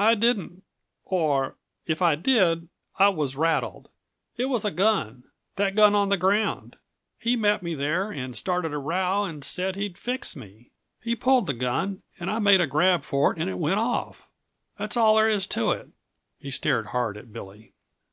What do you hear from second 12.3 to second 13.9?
I made a grab for it and it went